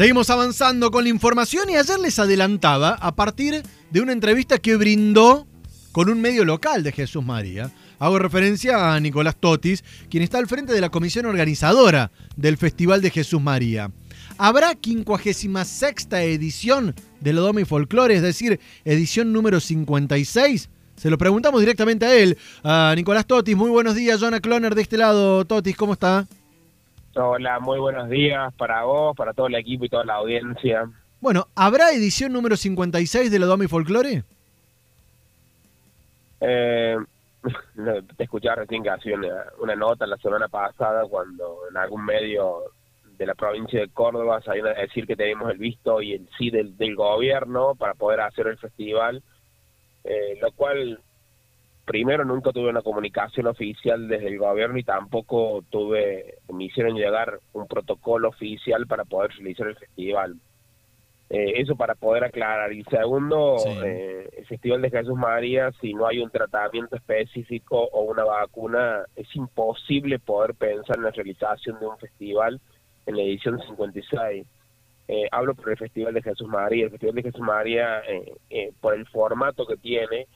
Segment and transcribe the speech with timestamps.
[0.00, 4.76] Seguimos avanzando con la información y ayer les adelantaba a partir de una entrevista que
[4.76, 5.46] brindó
[5.92, 7.70] con un medio local de Jesús María.
[7.98, 13.02] Hago referencia a Nicolás Totis, quien está al frente de la comisión organizadora del Festival
[13.02, 13.92] de Jesús María.
[14.38, 20.70] ¿Habrá 56 edición de Lodomi Folklore, es decir, edición número 56?
[20.96, 23.54] Se lo preguntamos directamente a él, a Nicolás Totis.
[23.54, 25.44] Muy buenos días, Jonah Cloner de este lado.
[25.44, 26.26] Totis, ¿cómo está?
[27.14, 30.88] Hola, muy buenos días para vos, para todo el equipo y toda la audiencia.
[31.20, 34.22] Bueno, ¿habrá edición número 56 de la Domi Folklore?
[36.40, 36.96] Eh,
[38.16, 39.16] te escuchaba recién que hacía
[39.58, 42.62] una, nota la semana pasada cuando en algún medio
[43.18, 46.50] de la provincia de Córdoba salieron a decir que tenemos el visto y el sí
[46.50, 49.22] del, gobierno para poder hacer el festival,
[50.04, 51.00] eh, lo cual
[51.90, 57.40] primero nunca tuve una comunicación oficial desde el gobierno y tampoco tuve, me hicieron llegar
[57.52, 60.36] un protocolo oficial para poder realizar el festival.
[61.30, 62.72] Eh, eso para poder aclarar.
[62.72, 68.02] Y segundo, eh, el Festival de Jesús María, si no hay un tratamiento específico o
[68.02, 72.60] una vacuna, es imposible poder pensar en la realización de un festival
[73.06, 74.46] en la edición 56.
[75.08, 76.84] Eh, hablo por el Festival de Jesús María.
[76.84, 78.00] El Festival de Jesús María,
[78.80, 80.28] por el formato que tiene,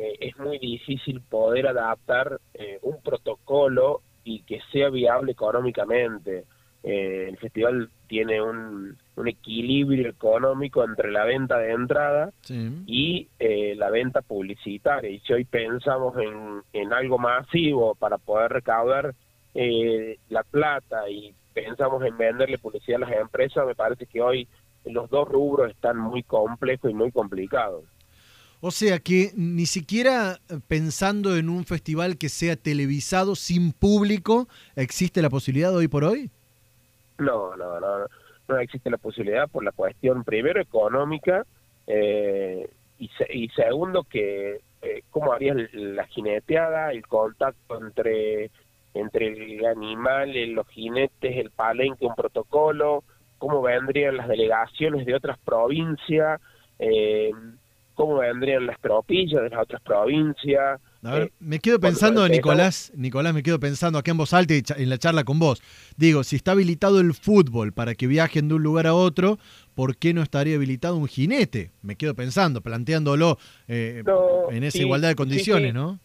[0.00, 6.44] eh, es muy difícil poder adaptar eh, un protocolo y que sea viable económicamente.
[6.82, 12.32] Eh, el festival tiene un, equilibrio económico entre la venta de entrada
[12.86, 15.10] y la venta publicitaria.
[15.10, 19.14] Y si hoy pensamos en, en algo masivo para poder recaudar
[19.52, 24.48] la plata y pensamos en venderle publicidad a las empresas, me parece que hoy
[24.86, 27.84] los dos rubros están muy complejos y muy complicados.
[28.60, 35.22] O sea que ni siquiera pensando en un festival que sea televisado sin público, ¿existe
[35.22, 36.30] la posibilidad hoy por hoy?
[37.18, 38.06] No, no, no,
[38.48, 41.46] no existe la posibilidad por la cuestión primero económica
[41.86, 42.68] eh,
[42.98, 48.50] y, segundo que eh, cómo harías la jineteada, el contacto entre
[48.92, 53.04] entre el animal, los jinetes, el palenque, un protocolo,
[53.38, 56.40] cómo vendrían las delegaciones de otras provincias.
[56.78, 57.30] Eh,
[58.00, 60.80] cómo vendrían las tropillas de las otras provincias.
[61.02, 64.54] A ver, eh, me quedo pensando, Nicolás, Nicolás, me quedo pensando aquí en voz alta
[64.54, 65.62] y en la charla con vos.
[65.98, 69.38] Digo, si está habilitado el fútbol para que viajen de un lugar a otro,
[69.74, 71.72] ¿por qué no estaría habilitado un jinete?
[71.82, 73.36] Me quedo pensando, planteándolo
[73.68, 74.02] eh,
[74.50, 75.98] en esa igualdad de condiciones, ¿no?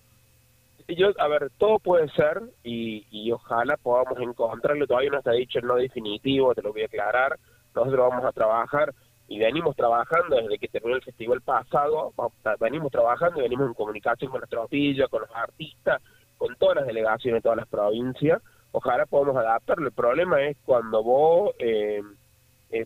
[0.90, 4.86] Yo, a ver, todo puede ser y, y ojalá podamos encontrarlo.
[4.86, 7.40] Todavía no está dicho el no definitivo, te lo voy a aclarar.
[7.74, 8.94] Nosotros vamos a trabajar
[9.28, 12.14] y venimos trabajando desde que terminó el festival pasado,
[12.60, 16.02] venimos trabajando y venimos en comunicación con la tropilla, con los artistas,
[16.38, 18.42] con todas las delegaciones de todas las provincias.
[18.72, 19.88] Ojalá podamos adaptarlo.
[19.88, 22.04] El problema es cuando vos, eh,
[22.70, 22.86] eh,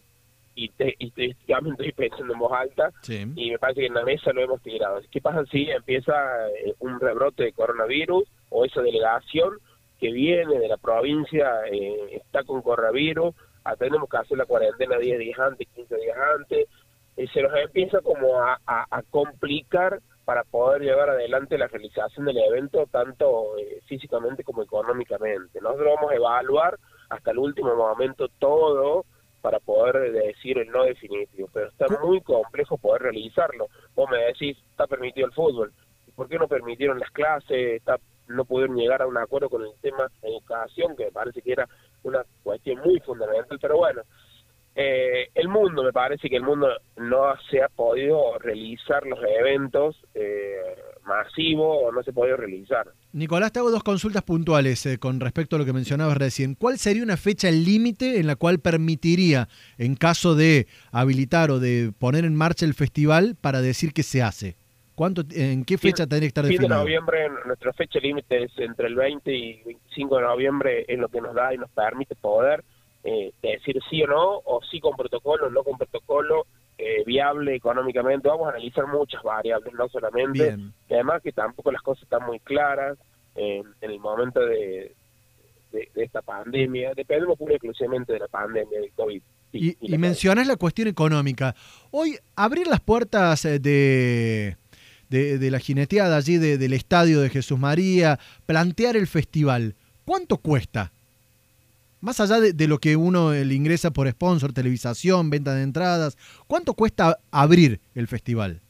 [0.56, 4.32] y, te, y estoy pensando en voz alta, y me parece que en la mesa
[4.32, 5.02] lo hemos tirado.
[5.12, 6.14] ¿Qué pasa si empieza
[6.50, 9.58] eh, un rebrote de coronavirus o esa delegación
[10.00, 11.66] que viene de la provincia
[12.12, 13.36] está con coronavirus?
[13.78, 16.68] Tenemos que hacer la cuarentena 10 días antes, 15 días antes,
[17.18, 18.60] y se nos empieza como a,
[19.10, 25.60] complicar para poder llevar adelante la realización del evento tanto eh, físicamente como económicamente.
[25.60, 29.06] Nosotros vamos a evaluar hasta el último momento todo
[29.42, 33.68] para poder decir el no definitivo, pero está muy complejo poder realizarlo.
[33.96, 35.74] Vos me decís, está permitido el fútbol,
[36.16, 37.78] ¿por qué no permitieron las clases?
[37.78, 41.42] Está, no pudieron llegar a un acuerdo con el tema de educación, que me parece
[41.42, 41.68] que era
[42.04, 42.24] una
[42.76, 44.02] muy fundamental, pero bueno,
[44.76, 49.98] eh, el mundo, me parece que el mundo no se ha podido realizar los eventos
[50.14, 50.56] eh,
[51.04, 52.88] masivos o no se ha podido realizar.
[53.12, 56.56] Nicolás, te hago dos consultas puntuales eh, con respecto a lo que mencionabas recién.
[56.56, 61.92] ¿Cuál sería una fecha límite en la cual permitiría, en caso de habilitar o de
[61.98, 64.56] poner en marcha el festival, para decir que se hace?
[65.00, 66.76] ¿Cuánto, ¿En qué fecha tendría que estar definido?
[66.76, 71.08] de noviembre, nuestra fecha límite es entre el 20 y 25 de noviembre, es lo
[71.08, 72.66] que nos da y nos permite poder
[73.06, 76.48] eh, decir sí o no, o sí con protocolo, no con protocolo,
[76.78, 78.28] eh, viable económicamente.
[78.28, 80.58] Vamos a analizar muchas variables, no solamente.
[80.90, 82.98] Y además que tampoco las cosas están muy claras
[83.36, 84.94] eh, en el momento de,
[85.72, 86.94] de, esta pandemia.
[86.94, 89.22] Dependemos pura y exclusivamente de la pandemia del COVID.
[89.54, 91.56] y, y mencionas la cuestión económica.
[91.90, 94.58] Hoy, abrir las puertas de
[95.10, 99.76] de, la jineteada allí del estadio de Jesús María, plantear el festival,
[100.06, 100.92] ¿cuánto cuesta?
[102.02, 106.18] Más allá de, lo que uno le ingresa por sponsor, televisación, venta de entradas,
[106.48, 108.62] ¿cuánto cuesta abrir el festival?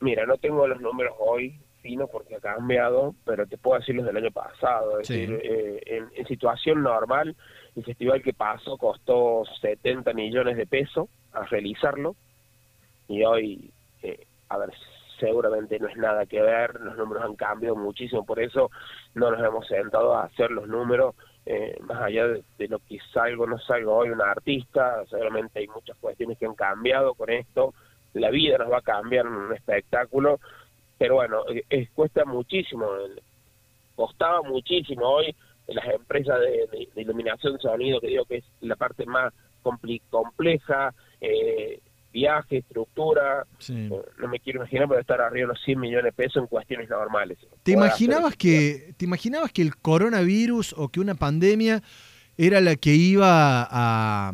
[0.00, 4.04] Mira, no tengo los números hoy fino porque ha cambiado, pero te puedo decir los
[4.04, 5.00] del año pasado.
[5.00, 7.36] Es decir, eh, en, situación normal,
[7.76, 12.16] el festival que pasó costó 70 millones de pesos a realizarlo
[13.06, 13.70] y hoy,
[14.02, 14.70] eh, a ver,
[15.18, 18.70] seguramente no es nada que ver, los números han cambiado muchísimo, por eso
[19.14, 21.14] no nos hemos sentado a hacer los números,
[21.46, 25.96] eh, más allá de, lo que salgo no salgo hoy un artista, seguramente hay muchas
[25.98, 27.74] cuestiones que han cambiado con esto,
[28.14, 30.40] la vida nos va a cambiar en un espectáculo,
[30.98, 32.86] pero bueno, es, cuesta muchísimo,
[33.94, 35.34] costaba muchísimo hoy
[35.68, 39.32] las empresas de, iluminación sonido, que digo que es la parte más
[40.10, 41.80] compleja, eh,
[42.12, 46.12] viaje, estructura, eh, no me quiero imaginar pero estar arriba de los 100 millones de
[46.12, 47.38] pesos en cuestiones normales.
[47.62, 51.82] ¿Te imaginabas, que, ¿Te imaginabas que el coronavirus o que una pandemia
[52.36, 54.32] era la que iba a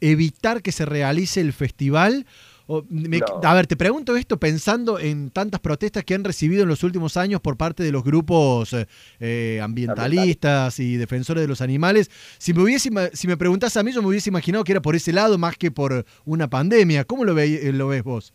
[0.00, 2.26] evitar que se realice el festival?
[2.68, 7.16] A ver, te pregunto esto pensando en tantas protestas que han recibido en los últimos
[7.16, 8.86] años por parte de los grupos eh,
[9.20, 12.10] eh, ambientalistas y defensores de los animales.
[12.38, 14.96] Si me, hubiese, si me preguntas a mí, yo me hubiese imaginado que era por
[14.96, 17.04] ese lado más que por una pandemia.
[17.04, 18.34] ¿Cómo lo, ve, lo ves vos?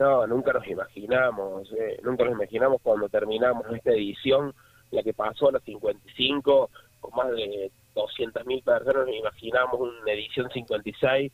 [0.00, 4.52] No, nunca nos imaginamos, eh, nunca nos imaginamos cuando terminamos esta edición,
[4.90, 10.48] la que pasó a los 55, con más de 200.000 personas, nos imaginamos una edición
[10.52, 11.30] 56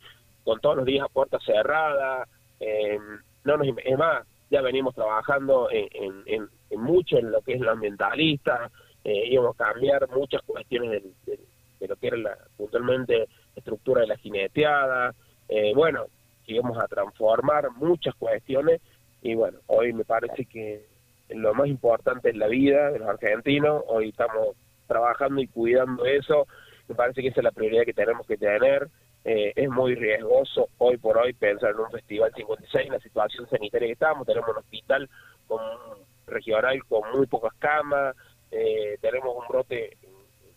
[0.47, 2.25] con todos los días a puerta cerrada.
[2.61, 2.97] Eh,
[3.43, 6.47] no nos, es más, ya venimos trabajando en, en,
[6.79, 8.71] mucho en lo que es lo ambientalista,
[9.03, 11.39] eh, íbamos a cambiar muchas cuestiones de,
[11.85, 13.27] lo que era la, puntualmente
[13.57, 15.13] estructura de la jineteada,
[15.49, 16.05] eh, bueno,
[16.45, 18.79] íbamos a transformar muchas cuestiones
[19.21, 20.85] y bueno, hoy me parece que
[21.27, 24.55] lo más importante es la vida de los argentinos, hoy estamos
[24.87, 26.47] trabajando y cuidando eso,
[26.87, 28.87] me parece que esa es la prioridad que tenemos que tener,
[29.29, 33.45] eh, es muy riesgoso hoy por hoy pensar en un festival 56 en la situación
[33.49, 34.25] sanitaria que estamos.
[34.25, 35.09] Tenemos un hospital
[35.47, 35.59] con,
[36.27, 38.15] regional con muy pocas camas,
[38.51, 40.11] eh, tenemos un brote en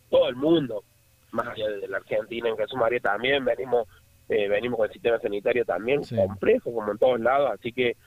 [0.09, 0.85] todo el mundo,
[1.31, 3.89] más allá de la Argentina, en Jesús María también, venimos
[4.29, 7.97] eh, venimos con el sistema sanitario también complejo, como en todos lados, así que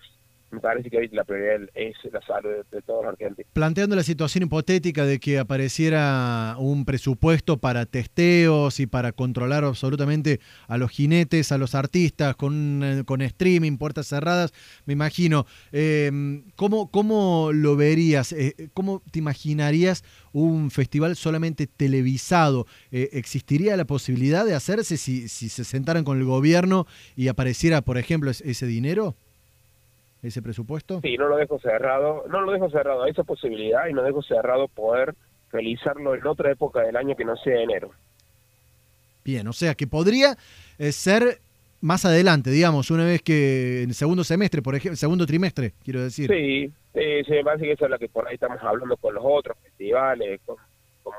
[0.55, 3.15] me parece que la prioridad es la salud de, todos los.
[3.53, 10.41] Planteando la situación hipotética de que apareciera un presupuesto para testeos y para controlar absolutamente
[10.69, 14.53] a los jinetes, a los artistas, con, eh, con streaming, puertas cerradas,
[14.87, 18.33] me imagino, em, ¿cómo, ¿cómo, lo verías?
[18.33, 22.67] Eh, ¿Cómo te imaginarías un festival solamente televisado?
[22.91, 26.87] Eh, ¿Existiría la posibilidad de hacerse si, si se sentaran con el gobierno
[27.17, 29.17] y apareciera, por ejemplo, ese dinero?
[30.27, 31.01] Ese presupuesto?
[31.01, 34.23] Sí, no lo dejo cerrado, no lo dejo cerrado a esa posibilidad y no dejo
[34.23, 35.15] cerrado poder
[35.53, 37.91] realizarlo en otra época del año que no sea enero.
[39.25, 40.37] Bien, o sea que podría
[40.79, 41.39] eh, ser
[41.81, 46.03] más adelante, digamos, una vez que en el segundo semestre, por ejemplo, segundo trimestre, quiero
[46.03, 46.31] decir.
[46.31, 49.25] Sí, sí, me parece que eso es lo que por ahí estamos hablando con los
[49.27, 50.57] otros festivales, con,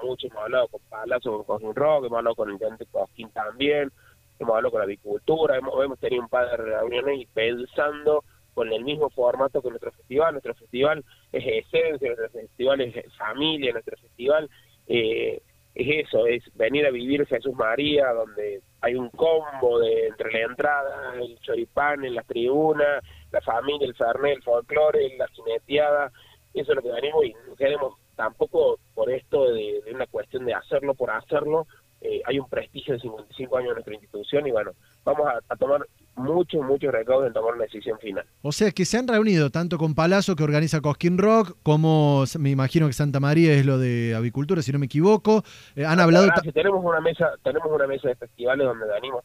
[0.04, 3.92] muchos, hemos hablado con Palazzo, con un Rock, hemos hablado con el Intendente Cosquín también,
[4.40, 8.24] hemos hablado con la avicultura, hemos, hemos tenido un par de reuniones y pensando
[8.56, 10.32] con el mismo formato que nuestro festival.
[10.32, 14.50] Nuestro festival es esencia, nuestro festival es familia, nuestro festival
[14.88, 15.42] eh,
[15.76, 20.40] es eso, es venir a vivir Jesús María, donde hay un combo de entre la
[20.46, 26.12] entrada, el choripán en las tribunas, la familia, el fernet, el folclore, la jineteada,
[26.54, 30.54] eso es lo que venimos y no queremos tampoco por esto de, una cuestión de
[30.54, 31.68] hacerlo por hacerlo,
[32.00, 34.72] eh, hay un prestigio de 55 años en nuestra institución y bueno,
[35.04, 35.86] vamos a tomar
[36.16, 38.26] mucho, mucho recaudo en tomar una decisión final.
[38.42, 42.50] O sea que se han reunido tanto con Palazzo que organiza Cosquín Rock, como me
[42.50, 45.44] imagino que Santa María es lo de avicultura, si no me equivoco.
[45.76, 46.30] Eh, han hablado.
[46.54, 49.24] tenemos una mesa, tenemos una mesa de festivales donde venimos.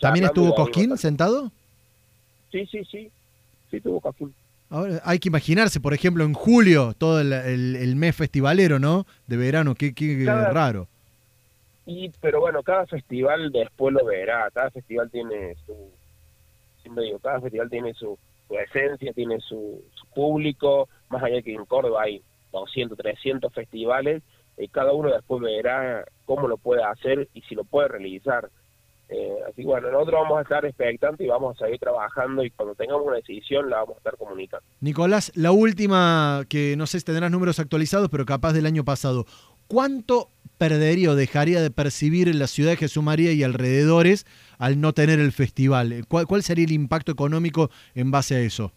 [0.00, 1.50] ¿También estuvo Cosquín sentado?
[2.50, 3.10] Sí, sí, sí.
[3.70, 4.34] Sí, estuvo Cosquín.
[4.68, 9.06] Ahora, hay que imaginarse, por ejemplo, en julio, todo el, mes festivalero, ¿no?
[9.26, 10.88] De verano, qué, qué raro.
[11.84, 15.74] Y, pero bueno, cada festival después lo verá, cada festival tiene su,
[16.82, 18.18] siempre digo, cada festival tiene su,
[18.50, 19.82] esencia, tiene su,
[20.14, 22.22] público, más allá que en Córdoba hay
[22.52, 24.22] 200, 300 festivales,
[24.58, 28.50] y eh, cada uno después verá cómo lo puede hacer y si lo puede realizar.
[29.08, 32.50] Eh, así que bueno, nosotros vamos a estar expectantes y vamos a seguir trabajando y
[32.50, 34.64] cuando tengamos una decisión la vamos a estar comunicando.
[34.80, 39.26] Nicolás, la última, que no sé si tendrás números actualizados, pero capaz del año pasado.
[39.66, 40.28] ¿Cuánto
[40.62, 44.26] perdería o dejaría de percibir en la ciudad de Jesús María y alrededores
[44.58, 46.04] al no tener el festival?
[46.06, 48.70] ¿Cuál, sería el impacto económico en base a eso?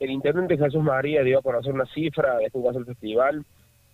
[0.00, 3.44] El intendente Jesús María dio a conocer una cifra de este el festival,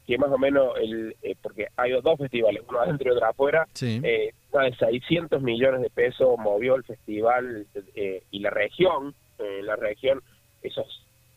[0.06, 3.68] que más o menos, el, eh, porque hay dos festivales, uno adentro y otro afuera,
[3.82, 9.14] eh, más de 600 millones de pesos movió el festival eh, y la región,
[9.62, 10.22] la región,
[10.62, 10.86] esos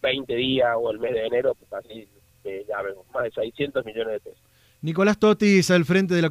[0.01, 2.08] 20 días o el mes de enero, pues así,
[2.70, 4.44] ya vemos, más de 600 millones de pesos.
[4.86, 6.24] Nicolás Totis al frente de la